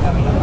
camino. 0.00 0.39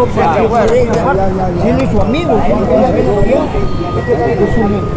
Ropa. 0.00 0.66
Si 1.62 1.68
él 1.68 1.80
es 1.80 1.90
su 1.90 2.00
amigo, 2.00 2.38
es 2.38 2.44
su 4.54 4.62
amigo. 4.62 4.90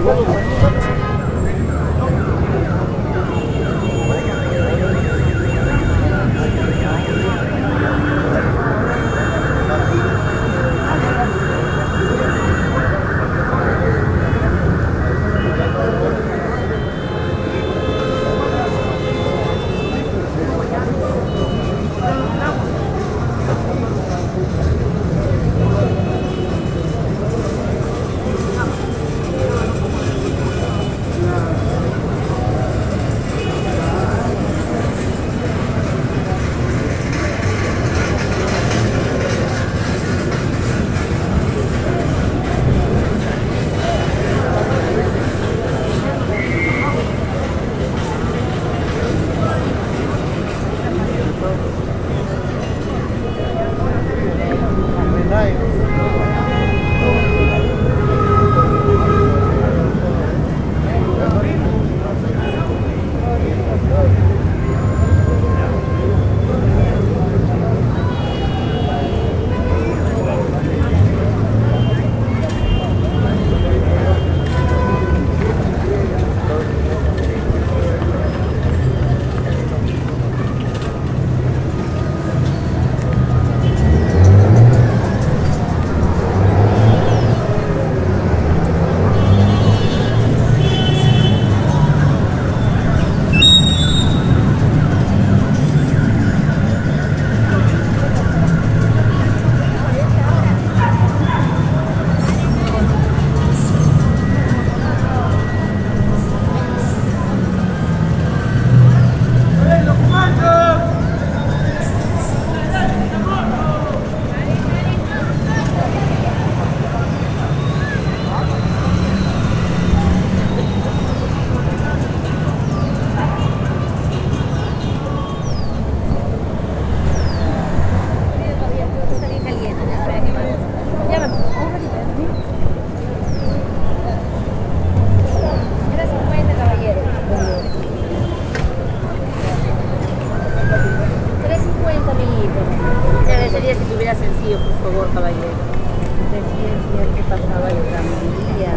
ver 147.03 147.15
qué 147.15 147.23
pasaba 147.23 147.69
el 147.69 147.77
tranvía. 147.89 148.73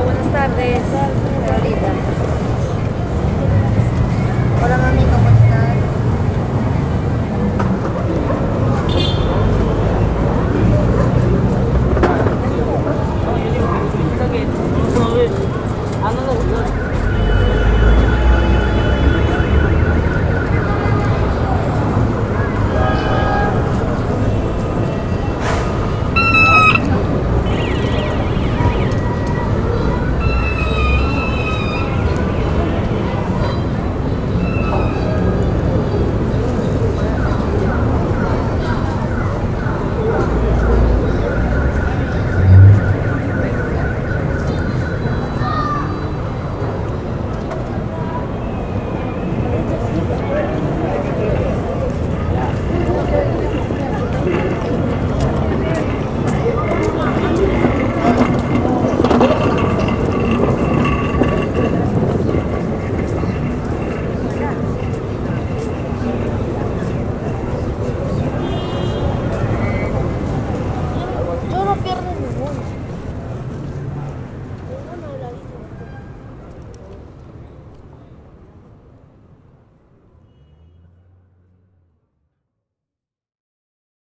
buenas 0.00 0.32
tardes. 0.32 0.82
Hola, 4.62 4.76
Hola 4.76 4.78
mami. 4.78 5.07